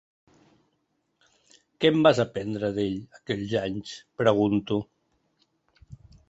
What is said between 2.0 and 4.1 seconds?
vas aprendre, d’ell, aquells anys?,